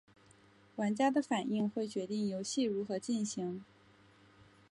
[0.77, 3.63] 玩家的反应会决定游戏如何进行。